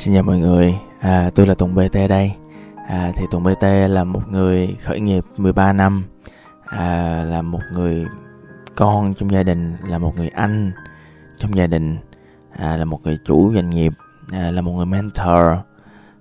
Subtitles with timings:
[0.00, 2.32] Xin chào mọi người, à, tôi là Tùng BT đây.
[2.88, 6.04] À, thì Tùng BT là một người khởi nghiệp 13 năm,
[6.64, 8.06] à, là một người
[8.76, 10.72] con trong gia đình, là một người anh
[11.36, 11.96] trong gia đình,
[12.50, 13.92] à, là một người chủ doanh nghiệp,
[14.32, 15.58] à, là một người mentor,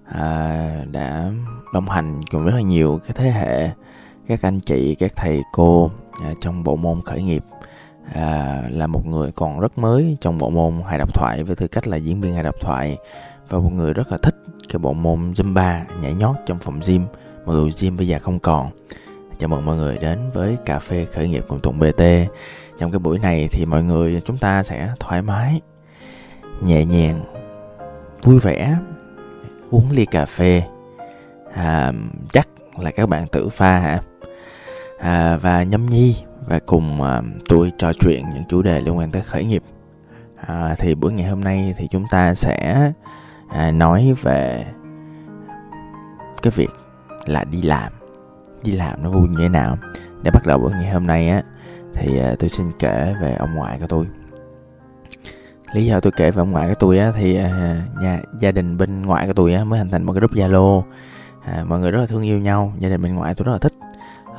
[0.06, 1.32] à, đã
[1.74, 3.70] đồng hành cùng rất là nhiều cái thế hệ
[4.28, 5.92] các anh chị, các thầy cô
[6.24, 7.44] à, trong bộ môn khởi nghiệp.
[8.14, 11.68] À, là một người còn rất mới trong bộ môn hài độc thoại với tư
[11.68, 12.98] cách là diễn viên hài độc thoại
[13.50, 14.36] và một người rất là thích
[14.70, 17.06] cái bộ môn Zumba nhảy nhót trong phòng gym.
[17.46, 18.70] Mặc dù gym bây giờ không còn.
[19.38, 22.04] Chào mừng mọi người đến với cà phê khởi nghiệp cùng Tùng BT
[22.78, 25.62] trong cái buổi này thì mọi người chúng ta sẽ thoải mái
[26.62, 27.24] nhẹ nhàng
[28.24, 28.78] vui vẻ
[29.70, 30.64] uống ly cà phê.
[31.54, 31.92] À,
[32.32, 32.48] chắc
[32.78, 34.00] là các bạn tự pha hả?
[35.00, 36.16] À, và nhâm nhi
[36.48, 39.64] và cùng à, tôi trò chuyện những chủ đề liên quan tới khởi nghiệp.
[40.36, 42.92] À, thì buổi ngày hôm nay thì chúng ta sẽ
[43.50, 44.66] à, nói về
[46.42, 46.70] cái việc
[47.26, 47.94] là đi làm.
[48.64, 49.78] Đi làm nó vui như thế nào?
[50.22, 51.44] Để bắt đầu buổi ngày hôm nay á
[51.94, 54.08] thì à, tôi xin kể về ông ngoại của tôi.
[55.74, 58.78] Lý do tôi kể về ông ngoại của tôi á thì à, nhà gia đình
[58.78, 60.84] bên ngoại của tôi á mới hình thành một cái group zalo.
[61.46, 63.58] À, mọi người rất là thương yêu nhau gia đình bên ngoại tôi rất là
[63.58, 63.74] thích.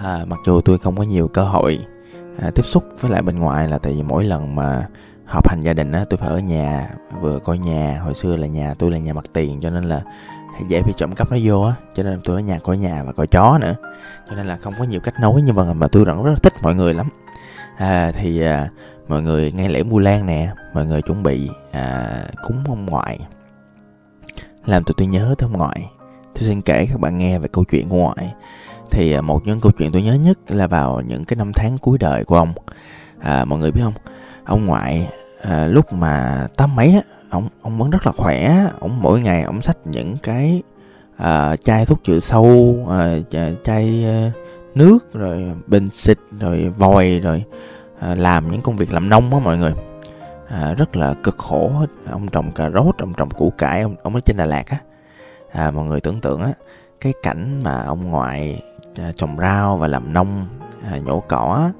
[0.02, 1.78] À, mặc dù tôi không có nhiều cơ hội
[2.38, 4.88] à, tiếp xúc với lại bên ngoại là tại vì mỗi lần mà
[5.30, 8.46] họp hành gia đình á tôi phải ở nhà vừa coi nhà hồi xưa là
[8.46, 10.02] nhà tôi là nhà mặt tiền cho nên là
[10.68, 13.12] dễ bị trộm cắp nó vô á cho nên tôi ở nhà coi nhà và
[13.12, 13.74] coi chó nữa.
[14.28, 16.38] Cho nên là không có nhiều cách nói nhưng mà mà tôi vẫn rất là
[16.42, 17.08] thích mọi người lắm.
[17.76, 18.68] À, thì à,
[19.08, 22.08] mọi người ngay lễ mua lan nè mọi người chuẩn bị à,
[22.42, 23.18] cúng ông ngoại.
[24.66, 25.90] Làm tụi tôi nhớ tới ông ngoại.
[26.34, 28.34] Tôi xin kể các bạn nghe về câu chuyện của ngoại.
[28.90, 31.78] Thì à, một những câu chuyện tôi nhớ nhất là vào những cái năm tháng
[31.78, 32.52] cuối đời của ông.
[33.18, 33.94] À, mọi người biết không?
[34.44, 35.08] Ông ngoại
[35.42, 39.42] à, lúc mà tám mấy á ông ông vẫn rất là khỏe ông mỗi ngày
[39.42, 40.62] ông xách những cái
[41.16, 43.16] à, chai thuốc trừ sâu à,
[43.64, 44.32] chai à,
[44.74, 47.44] nước rồi bình xịt rồi vòi rồi
[48.00, 49.72] à, làm những công việc làm nông á mọi người.
[50.48, 51.86] À, rất là cực khổ hết.
[52.10, 54.76] Ông trồng cà rốt ông trồng củ cải ông ông ở trên Đà Lạt á.
[55.52, 56.52] À, mọi người tưởng tượng á
[57.00, 58.62] cái cảnh mà ông ngoại
[58.98, 60.46] à, trồng rau và làm nông
[60.90, 61.70] à, nhổ cỏ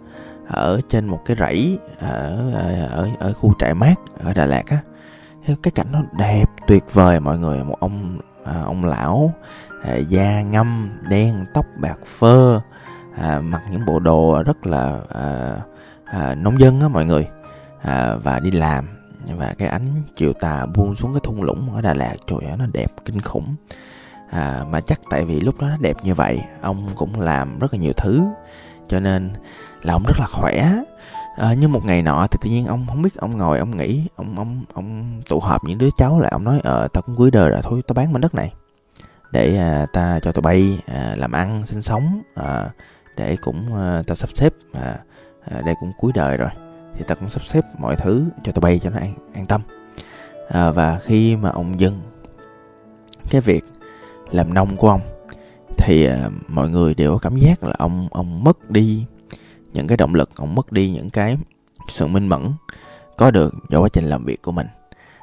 [0.53, 2.53] ở trên một cái rẫy ở
[2.89, 3.95] ở ở khu trại mát
[4.25, 4.79] ở Đà Lạt á.
[5.63, 9.35] Cái cảnh nó đẹp tuyệt vời mọi người một ông à, ông lão
[9.85, 12.61] à, da ngâm đen tóc bạc phơ
[13.17, 15.57] à, mặc những bộ đồ rất là à,
[16.05, 17.29] à, nông dân á mọi người.
[17.83, 18.89] À, và đi làm
[19.37, 19.87] và cái ánh
[20.17, 23.21] chiều tà buông xuống cái thung lũng ở Đà Lạt trời ơi nó đẹp kinh
[23.21, 23.55] khủng.
[24.31, 27.75] À, mà chắc tại vì lúc đó nó đẹp như vậy ông cũng làm rất
[27.75, 28.23] là nhiều thứ.
[28.89, 29.33] Cho nên
[29.83, 30.73] là ông rất là khỏe.
[31.37, 34.07] À, nhưng một ngày nọ thì tự nhiên ông không biết ông ngồi ông nghĩ
[34.17, 37.31] ông ông ông tụ họp những đứa cháu lại ông nói ờ tao cũng cuối
[37.31, 38.53] đời rồi thôi tao bán mảnh đất này
[39.33, 42.71] để à, ta cho tụi bay à, làm ăn sinh sống à,
[43.17, 44.97] để cũng à, tao sắp xếp à,
[45.51, 46.51] à, đây cũng cuối đời rồi.
[46.99, 49.63] Thì tao cũng sắp xếp mọi thứ cho tụi bay cho nó an, an tâm.
[50.49, 52.01] À, và khi mà ông dừng
[53.31, 53.65] cái việc
[54.31, 55.01] làm nông của ông
[55.77, 59.07] thì à, mọi người đều có cảm giác là ông ông mất đi
[59.73, 61.37] những cái động lực ông mất đi những cái
[61.89, 62.53] sự minh mẫn
[63.17, 64.67] có được do quá trình làm việc của mình.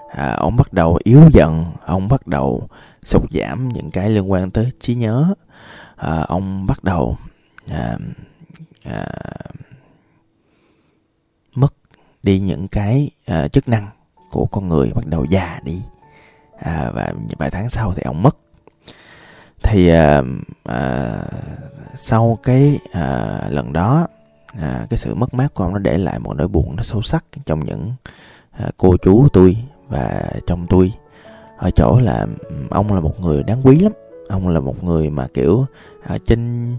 [0.09, 2.67] À, ông bắt đầu yếu dần ông bắt đầu
[3.03, 5.33] sụt giảm những cái liên quan tới trí nhớ.
[5.95, 7.17] À, ông bắt đầu
[7.69, 7.97] à,
[8.83, 9.05] à,
[11.55, 11.73] mất
[12.23, 13.87] đi những cái à, chức năng
[14.31, 15.81] của con người bắt đầu già đi.
[16.59, 18.37] À, và vài tháng sau thì ông mất.
[19.63, 20.21] Thì à,
[20.63, 21.15] à,
[21.95, 24.07] sau cái à, lần đó
[24.61, 27.01] à, cái sự mất mát của ông nó để lại một nỗi buồn nó sâu
[27.01, 27.91] sắc trong những
[28.51, 29.57] à, cô chú tôi
[29.87, 30.91] và chồng tôi.
[31.57, 32.27] Ở chỗ là
[32.69, 33.91] ông là một người đáng quý lắm.
[34.29, 35.65] Ông là một người mà kiểu
[36.07, 36.71] à, trên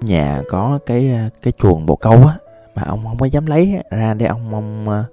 [0.00, 2.34] nhà có cái à, cái chuồng bồ câu á
[2.74, 5.04] mà ông không có dám lấy ra để ông ông à,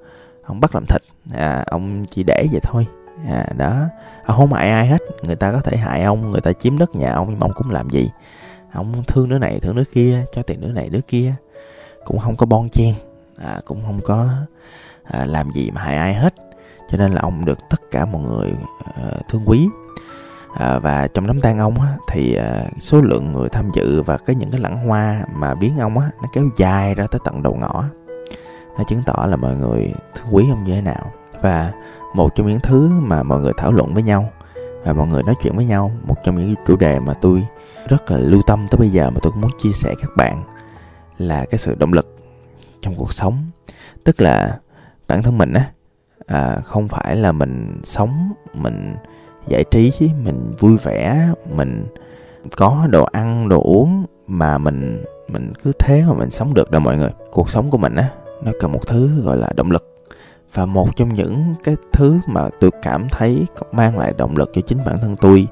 [0.43, 1.01] ông bắt làm thịt.
[1.33, 2.87] À, ông chỉ để vậy thôi.
[3.27, 3.85] À, đó.
[4.25, 5.01] Ông không hại ai hết.
[5.23, 7.53] Người ta có thể hại ông người ta chiếm đất nhà ông nhưng mà ông
[7.55, 8.09] cũng làm gì?
[8.73, 11.33] Ông thương đứa này thương đứa kia cho tiền đứa này đứa kia
[12.05, 12.93] cũng không có bon chen
[13.37, 14.29] à, cũng không có
[15.03, 16.35] à, làm gì mà hại ai hết.
[16.89, 18.53] Cho nên là ông được tất cả mọi người
[18.95, 19.67] à, thương quý.
[20.53, 24.17] À, và trong đám tang ông á, thì à, số lượng người tham dự và
[24.17, 27.43] cái những cái lẵng hoa mà biến ông á nó kéo dài ra tới tận
[27.43, 27.83] đầu ngõ.
[28.77, 31.11] Nó chứng tỏ là mọi người thương quý ông như thế nào.
[31.41, 31.71] Và
[32.13, 34.29] một trong những thứ mà mọi người thảo luận với nhau
[34.83, 37.47] và mọi người nói chuyện với nhau một trong những chủ đề mà tôi
[37.87, 40.43] rất là lưu tâm tới bây giờ mà tôi cũng muốn chia sẻ các bạn
[41.21, 42.15] là cái sự động lực
[42.81, 43.43] trong cuộc sống.
[44.03, 44.59] Tức là
[45.07, 45.71] bản thân mình á
[46.27, 48.95] à, không phải là mình sống mình
[49.47, 49.91] giải trí
[50.25, 51.87] mình vui vẻ mình
[52.57, 56.81] có đồ ăn đồ uống mà mình mình cứ thế mà mình sống được đâu
[56.81, 57.11] mọi người.
[57.31, 58.09] Cuộc sống của mình á
[58.43, 60.03] nó cần một thứ gọi là động lực.
[60.53, 64.61] Và một trong những cái thứ mà tôi cảm thấy mang lại động lực cho
[64.61, 65.47] chính bản thân tôi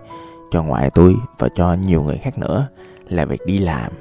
[0.51, 2.67] cho ngoại tôi và cho nhiều người khác nữa
[3.07, 3.91] là việc đi làm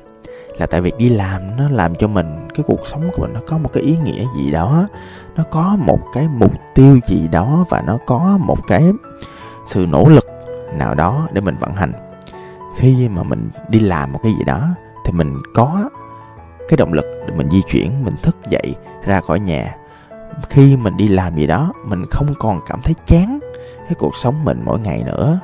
[0.58, 3.40] là tại việc đi làm nó làm cho mình, cái cuộc sống của mình nó
[3.46, 4.88] có một cái ý nghĩa gì đó,
[5.36, 8.84] nó có một cái mục tiêu gì đó và nó có một cái
[9.66, 10.26] sự nỗ lực
[10.74, 11.92] nào đó để mình vận hành.
[12.76, 14.68] Khi mà mình đi làm một cái gì đó
[15.04, 15.90] thì mình có
[16.68, 19.76] cái động lực để mình di chuyển, mình thức dậy ra khỏi nhà.
[20.48, 23.38] Khi mình đi làm gì đó, mình không còn cảm thấy chán
[23.84, 25.40] cái cuộc sống mình mỗi ngày nữa.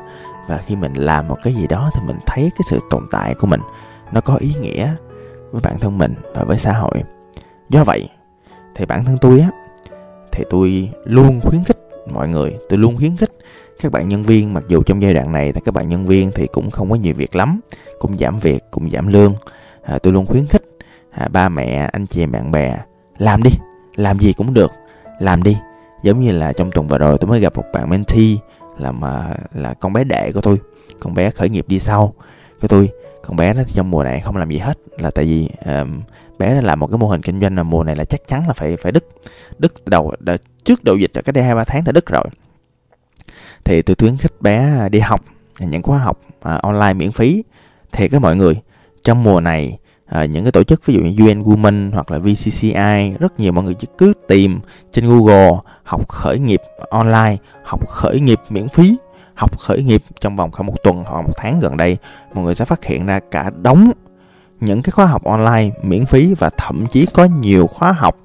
[0.48, 3.34] Và khi mình làm một cái gì đó thì mình thấy cái sự tồn tại
[3.34, 3.60] của mình
[4.12, 4.94] nó có ý nghĩa
[5.50, 7.02] với bản thân mình và với xã hội.
[7.68, 8.08] Do vậy
[8.74, 9.50] thì bản thân tôi á
[10.32, 11.78] thì tôi luôn khuyến khích
[12.10, 13.30] mọi người tôi luôn khuyến khích
[13.82, 14.54] các bạn nhân viên.
[14.54, 16.96] Mặc dù trong giai đoạn này thì các bạn nhân viên thì cũng không có
[16.96, 17.60] nhiều việc lắm
[17.98, 19.34] cũng giảm việc cũng giảm lương.
[19.82, 20.62] À, tôi luôn khuyến khích
[21.10, 22.78] à, ba mẹ anh chị em bạn bè
[23.18, 23.50] làm đi
[23.96, 24.70] làm gì cũng được
[25.18, 25.56] làm đi.
[26.02, 28.36] Giống như là trong tuần vừa rồi tôi mới gặp một bạn mentee
[28.78, 30.58] là mà là con bé đệ của tôi
[31.00, 32.14] con bé khởi nghiệp đi sau
[32.60, 32.90] của tôi
[33.26, 36.02] con bé nó trong mùa này không làm gì hết là tại vì um,
[36.38, 38.42] bé nó làm một cái mô hình kinh doanh là mùa này là chắc chắn
[38.46, 39.08] là phải phải đứt
[39.58, 42.24] đứt đầu đã, trước đầu dịch ở cái đây hai ba tháng đã đứt rồi.
[43.64, 45.20] Thì tôi khuyến khích bé đi học
[45.58, 47.44] những khóa học uh, online miễn phí.
[47.92, 48.54] Thì các mọi người
[49.02, 52.18] trong mùa này à, những cái tổ chức ví dụ như UN Women hoặc là
[52.18, 54.60] VCCI rất nhiều mọi người chỉ cứ tìm
[54.92, 55.50] trên Google
[55.82, 56.60] học khởi nghiệp
[56.90, 58.96] online học khởi nghiệp miễn phí
[59.34, 61.96] học khởi nghiệp trong vòng khoảng một tuần hoặc một tháng gần đây
[62.34, 63.90] mọi người sẽ phát hiện ra cả đống
[64.60, 68.16] những cái khóa học online miễn phí và thậm chí có nhiều khóa học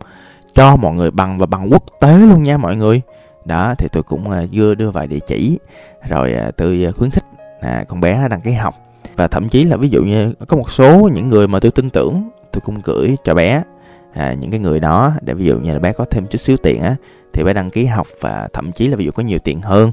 [0.53, 3.01] cho mọi người bằng và bằng quốc tế luôn nha mọi người.
[3.45, 5.59] Đó thì tôi cũng à, vừa đưa đưa vài địa chỉ
[6.07, 7.23] rồi à, tôi à, khuyến khích
[7.61, 8.75] à, con bé đăng ký học.
[9.15, 11.89] Và thậm chí là ví dụ như có một số những người mà tôi tin
[11.89, 13.63] tưởng tôi cũng gửi cho bé
[14.13, 16.57] à, những cái người đó để ví dụ như là bé có thêm chút xíu
[16.57, 16.95] tiền á
[17.33, 19.91] thì bé đăng ký học và thậm chí là ví dụ có nhiều tiền hơn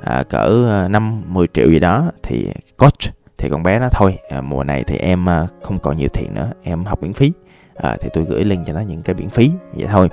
[0.00, 4.18] à, cỡ à, năm 10 triệu gì đó thì coach thì con bé nó thôi.
[4.28, 7.32] À, mùa này thì em à, không còn nhiều tiền nữa em học miễn phí.
[7.74, 10.08] À, thì tôi gửi link cho nó những cái miễn phí vậy thôi.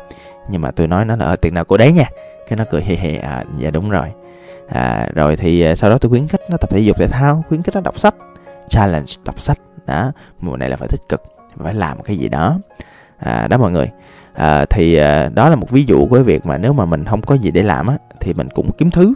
[0.49, 2.09] Nhưng mà tôi nói nó là ờ, tiền nào của đấy nha.
[2.47, 4.07] Cái nó cười hề hề à dạ đúng rồi.
[4.67, 7.63] À, rồi thì sau đó tôi khuyến khích nó tập thể dục thể thao khuyến
[7.63, 8.15] khích nó đọc sách
[8.69, 9.57] challenge đọc sách.
[9.85, 11.23] Đó mùa này là phải tích cực
[11.57, 12.59] phải làm cái gì đó
[13.17, 13.89] à, đó mọi người.
[14.33, 17.05] À, thì à, đó là một ví dụ của cái việc mà nếu mà mình
[17.05, 19.13] không có gì để làm á thì mình cũng kiếm thứ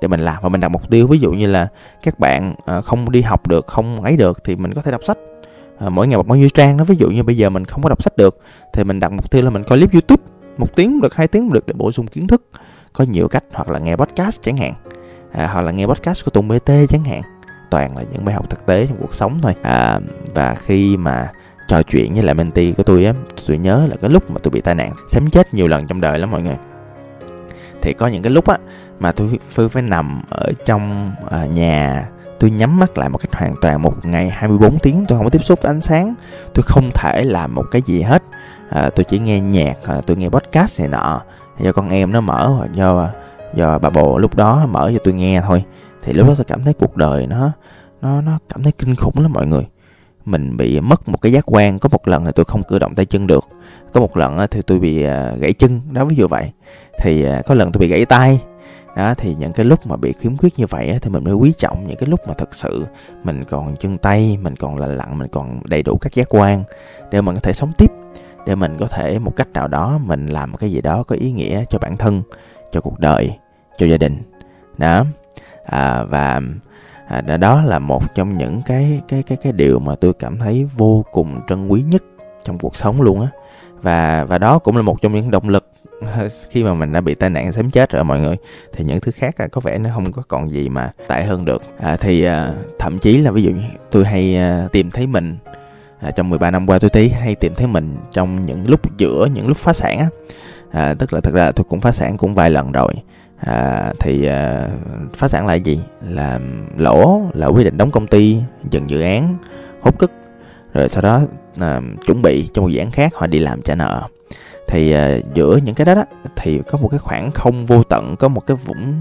[0.00, 0.36] để mình làm.
[0.42, 1.68] Và mình đặt mục tiêu ví dụ như là
[2.02, 5.04] các bạn à, không đi học được không ấy được thì mình có thể đọc
[5.04, 5.18] sách.
[5.78, 7.82] À, mỗi ngày một bao nhiêu trang đó ví dụ như bây giờ mình không
[7.82, 8.38] có đọc sách được
[8.72, 10.22] thì mình đặt mục tiêu là mình coi clip youtube
[10.58, 12.42] một tiếng được hai tiếng được để bổ sung kiến thức
[12.92, 14.74] có nhiều cách hoặc là nghe podcast chẳng hạn.
[15.32, 17.22] À, hoặc là nghe podcast của tùng bt chẳng hạn.
[17.70, 19.54] Toàn là những bài học thực tế trong cuộc sống thôi.
[19.62, 20.00] À,
[20.34, 21.30] và khi mà
[21.72, 23.12] trò chuyện với lại mentee của tôi á
[23.46, 26.00] tôi nhớ là cái lúc mà tôi bị tai nạn xém chết nhiều lần trong
[26.00, 26.56] đời lắm mọi người.
[27.82, 28.58] Thì có những cái lúc á
[28.98, 32.08] mà tôi phải, phải nằm ở trong à, nhà
[32.40, 35.30] tôi nhắm mắt lại một cách hoàn toàn một ngày 24 tiếng tôi không có
[35.30, 36.14] tiếp xúc với ánh sáng
[36.54, 38.22] tôi không thể làm một cái gì hết.
[38.68, 41.20] À, tôi chỉ nghe nhạc à, tôi nghe podcast này nọ
[41.60, 43.10] do con em nó mở hoặc do à,
[43.54, 45.64] do bà bồ lúc đó mở cho tôi nghe thôi.
[46.02, 47.50] Thì lúc đó tôi cảm thấy cuộc đời nó
[48.02, 49.64] nó nó cảm thấy kinh khủng lắm mọi người
[50.24, 51.78] mình bị mất một cái giác quan.
[51.78, 53.44] Có một lần thì tôi không cử động tay chân được.
[53.92, 55.80] Có một lần thì tôi bị à, gãy chân.
[55.90, 56.52] Đó ví dụ vậy.
[56.98, 58.40] Thì à, có lần tôi bị gãy tay.
[58.96, 61.52] Đó thì những cái lúc mà bị khiếm khuyết như vậy thì mình mới quý
[61.58, 62.84] trọng những cái lúc mà thật sự
[63.24, 66.62] mình còn chân tay mình còn lành lặn mình còn đầy đủ các giác quan
[67.10, 67.90] để mình có thể sống tiếp
[68.46, 71.32] để mình có thể một cách nào đó mình làm cái gì đó có ý
[71.32, 72.22] nghĩa cho bản thân
[72.72, 73.38] cho cuộc đời
[73.78, 74.22] cho gia đình.
[74.78, 75.04] Đó.
[75.64, 76.40] À, và
[77.12, 80.68] à, đó là một trong những cái cái cái cái điều mà tôi cảm thấy
[80.76, 82.02] vô cùng trân quý nhất
[82.44, 83.28] trong cuộc sống luôn á.
[83.82, 85.68] Và và đó cũng là một trong những động lực
[86.50, 88.36] khi mà mình đã bị tai nạn sớm chết rồi mọi người.
[88.72, 91.62] Thì những thứ khác có vẻ nó không có còn gì mà tệ hơn được.
[91.78, 95.36] À, thì à, thậm chí là ví dụ như tôi hay à, tìm thấy mình
[96.00, 99.28] à, trong 13 năm qua tôi thấy hay tìm thấy mình trong những lúc giữa
[99.34, 100.08] những lúc phá sản á.
[100.70, 102.94] À, tức là thật ra tôi cũng phá sản cũng vài lần rồi
[103.46, 104.68] à, thì à,
[105.16, 105.80] phá sản là gì?
[106.08, 106.40] Là
[106.76, 108.36] lỗ là quyết định đóng công ty
[108.70, 109.36] dừng dự án
[109.80, 110.12] hút cức
[110.74, 111.20] rồi sau đó
[111.60, 114.02] à, chuẩn bị cho một dự án khác họ đi làm trả nợ.
[114.68, 116.04] Thì à, giữa những cái đó đó
[116.36, 118.94] thì có một cái khoảng không vô tận có một cái vũng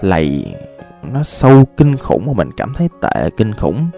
[0.00, 0.54] lầy
[1.02, 3.88] nó sâu kinh khủng mà mình cảm thấy tệ kinh khủng.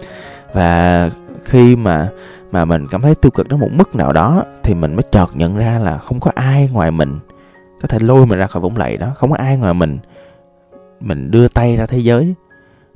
[0.53, 1.09] Và
[1.43, 2.09] khi mà
[2.51, 5.27] mà mình cảm thấy tiêu cực đến một mức nào đó thì mình mới chợt
[5.33, 7.19] nhận ra là không có ai ngoài mình
[7.83, 9.11] có thể lôi mình ra khỏi vũng lầy đó.
[9.15, 9.99] Không có ai ngoài mình
[10.99, 12.33] mình đưa tay ra thế giới.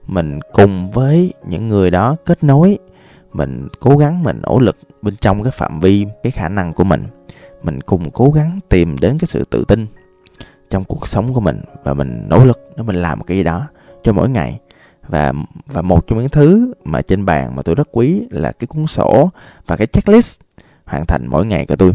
[0.07, 2.77] Mình cùng với những người đó kết nối.
[3.33, 6.83] Mình cố gắng, mình nỗ lực bên trong cái phạm vi, cái khả năng của
[6.83, 7.07] mình.
[7.63, 9.87] Mình cùng cố gắng tìm đến cái sự tự tin
[10.69, 13.67] trong cuộc sống của mình và mình nỗ lực để mình làm cái gì đó
[14.03, 14.59] cho mỗi ngày.
[15.07, 15.33] Và
[15.67, 18.87] và một trong những thứ mà trên bàn mà tôi rất quý là cái cuốn
[18.87, 19.29] sổ
[19.67, 20.41] và cái checklist
[20.85, 21.93] hoàn thành mỗi ngày của tôi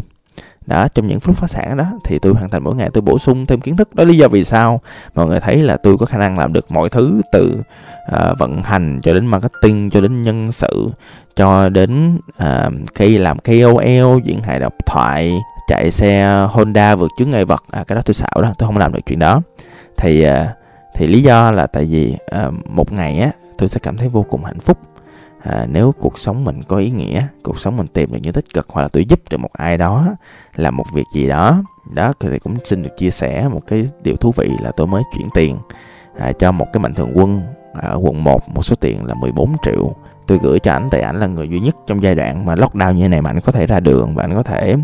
[0.65, 3.19] đó trong những phút phá sản đó thì tôi hoàn thành mỗi ngày tôi bổ
[3.19, 3.95] sung thêm kiến thức.
[3.95, 4.81] Đó lý do vì sao
[5.15, 7.57] mọi người thấy là tôi có khả năng làm được mọi thứ từ
[8.11, 10.89] uh, vận hành cho đến marketing cho đến nhân sự
[11.35, 17.11] cho đến à, uh, khi làm KOL diễn hài độc thoại chạy xe Honda vượt
[17.17, 17.63] chướng ngại vật.
[17.71, 19.41] À, cái đó tôi xạo đó tôi không làm được chuyện đó.
[19.97, 20.33] Thì uh,
[20.95, 22.15] thì lý do là tại vì
[22.47, 24.77] uh, một ngày á tôi sẽ cảm thấy vô cùng hạnh phúc
[25.43, 28.53] à, nếu cuộc sống mình có ý nghĩa cuộc sống mình tìm được những tích
[28.53, 30.07] cực hoặc là tôi giúp được một ai đó
[30.55, 34.15] làm một việc gì đó đó thì cũng xin được chia sẻ một cái điều
[34.15, 35.57] thú vị là tôi mới chuyển tiền
[36.17, 37.41] à, cho một cái mạnh thường quân
[37.73, 39.95] ở quận 1 một số tiền là 14 triệu.
[40.27, 42.91] Tôi gửi cho ảnh tại ảnh là người duy nhất trong giai đoạn mà lockdown
[42.91, 44.75] như thế này mà ảnh có thể ra đường và ảnh có thể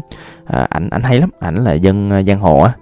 [0.46, 2.74] à, ảnh ảnh hay lắm ảnh là dân uh, giang hồ á.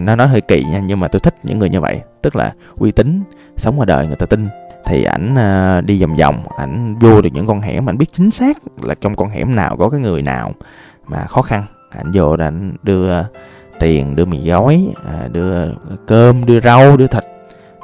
[0.00, 2.52] Nó nói hơi kỳ nha nhưng mà tôi thích những người như vậy tức là
[2.76, 3.22] uy tín
[3.56, 4.48] sống qua đời người ta tin
[4.90, 8.30] thì ảnh ờ, đi vòng vòng, ảnh vô được những con hẻm, ảnh biết chính
[8.30, 10.52] xác là trong con hẻm nào có cái người nào
[11.06, 11.64] mà khó khăn.
[11.90, 13.22] Ảnh vô rồi ảnh đưa
[13.80, 15.74] tiền, đưa mì gói ờ, đưa
[16.06, 17.22] cơm, đưa rau, đưa thịt.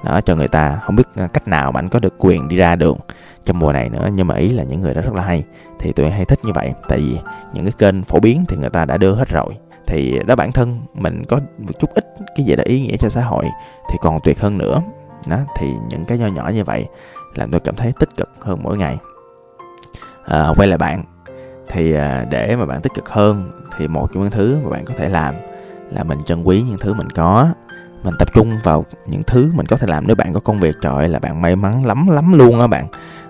[0.04, 0.78] Đó, cho người ta.
[0.82, 2.98] Không biết ờ, cách nào mà ảnh có được quyền đi ra đường
[3.44, 5.44] trong mùa này nữa, nhưng mà ý là những người đó rất là hay.
[5.78, 7.18] Thì tôi hay thích như vậy, tại vì
[7.52, 9.56] những cái kênh phổ biến thì người ta đã đưa hết rồi.
[9.86, 12.04] Thì đó, bản thân mình có một chút ít
[12.36, 13.44] cái gì đó ý nghĩa cho xã hội,
[13.90, 14.82] thì còn tuyệt hơn nữa
[15.28, 16.87] đó thì những cái nho nhỏ như vậy
[17.35, 18.99] làm tôi cảm thấy tích cực hơn mỗi ngày.
[20.25, 21.02] À, quay lại bạn
[21.68, 24.85] thì à, để mà bạn tích cực hơn thì một trong những thứ mà bạn
[24.85, 25.35] có thể làm
[25.90, 27.49] là mình trân quý những thứ mình có.
[28.02, 30.76] Mình tập trung vào những thứ mình có thể làm nếu bạn có công việc
[30.83, 32.87] trời ơi là bạn may mắn lắm lắm luôn á bạn.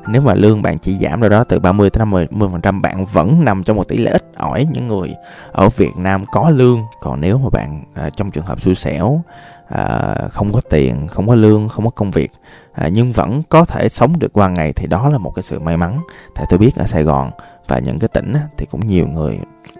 [0.08, 3.04] Nếu mà lương bạn chỉ giảm đâu đó từ 30 tới 50 phần trăm bạn
[3.04, 5.14] vẫn nằm trong một tỷ lệ ít ỏi những người
[5.52, 6.82] ở Việt Nam có lương.
[7.00, 9.22] Còn nếu mà bạn à, trong trường hợp xui xẻo
[9.68, 12.32] à, không có tiền không có lương không có công việc.
[12.72, 15.58] À, nhưng vẫn có thể sống được qua ngày thì đó là một cái sự
[15.58, 16.00] may mắn.
[16.34, 17.30] Tại tôi biết ở Sài Gòn
[17.68, 19.38] và những cái tỉnh á, thì cũng nhiều người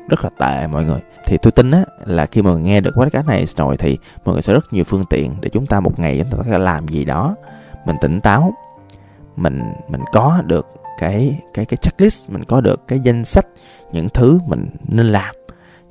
[0.08, 1.00] rất là tệ mọi người.
[1.26, 4.42] Thì tôi tin á là khi mà nghe được podcast này rồi thì mọi người
[4.42, 6.88] sẽ rất nhiều phương tiện để chúng ta một ngày chúng ta có thể làm
[6.88, 7.36] gì đó.
[7.86, 8.54] Mình tỉnh táo
[9.36, 10.66] mình mình có được
[10.98, 13.46] cái cái cái checklist mình có được cái danh sách
[13.92, 15.34] những thứ mình nên làm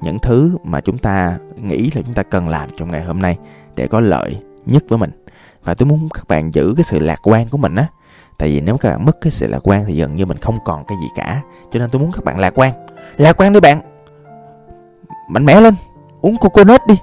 [0.02, 3.38] những thứ mà chúng ta nghĩ là chúng ta cần làm trong ngày hôm nay
[3.76, 5.12] để có lợi nhất với mình.
[5.64, 7.88] Và tôi muốn các bạn giữ cái sự lạc quan của mình á.
[8.38, 10.58] Tại vì nếu các bạn mất cái sự lạc quan thì gần như mình không
[10.66, 11.42] còn cái gì cả.
[11.72, 12.74] Cho nên tôi muốn các bạn lạc quan.
[13.18, 13.82] Lạc quan đi bạn.
[15.30, 15.74] Mạnh mẽ lên.
[16.22, 16.96] Uống coconut đi.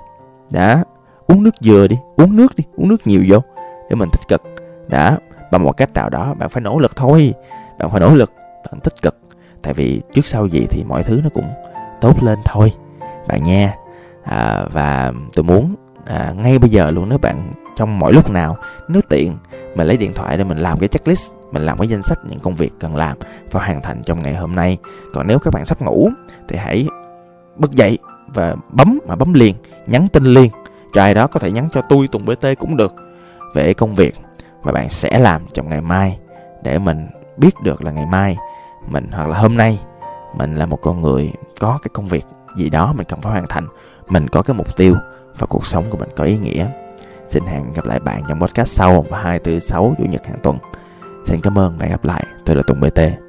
[0.51, 0.85] Đã.
[1.27, 1.97] Uống nước dừa đi.
[2.17, 2.65] Uống nước đi.
[2.77, 3.39] Uống nước nhiều vô.
[3.91, 4.43] Để mình tích cực.
[4.89, 5.19] Đã.
[5.51, 7.35] Bằng một cách nào đó, bạn phải nỗ lực thôi.
[7.79, 8.33] Bạn phải nỗ lực.
[8.71, 9.19] Bạn tích cực.
[9.63, 11.49] Tại vì trước sau gì thì mọi thứ nó cũng
[12.02, 12.73] tốt lên thôi
[13.28, 13.75] bạn nha.
[14.25, 15.75] À, và tôi muốn
[16.06, 18.56] à, ngay bây giờ luôn nếu bạn trong mọi lúc nào
[18.88, 19.37] nếu tiện
[19.75, 22.40] mình lấy điện thoại để mình làm cái checklist mình làm cái danh sách những
[22.40, 23.16] công việc cần làm
[23.50, 24.78] và hoàn thành trong ngày hôm nay.
[25.14, 26.11] Còn nếu các bạn sắp ngủ
[26.49, 26.88] thì hãy
[27.56, 29.54] bật dậy và bấm mà bấm liền
[29.87, 30.50] nhắn tin liền.
[30.92, 32.94] Cho ai đó có thể nhắn cho tôi tùng bt cũng được
[33.54, 34.14] về công việc
[34.62, 36.18] mà bạn sẽ làm trong ngày mai
[36.62, 37.06] để mình
[37.37, 38.37] biết được là ngày mai
[38.88, 39.78] mình hoặc là hôm nay
[40.37, 41.32] mình là một con người
[41.62, 42.25] có cái công việc
[42.57, 43.66] gì đó mình cần phải hoàn thành,
[44.09, 44.95] mình có cái mục tiêu
[45.38, 46.66] và cuộc sống của mình có ý nghĩa.
[47.28, 50.59] Xin hẹn gặp lại bạn trong podcast sau vào 246 chủ nhật hàng tuần.
[51.25, 52.26] Xin cảm ơn và hẹn gặp lại.
[52.45, 53.22] Tôi là Tùng BT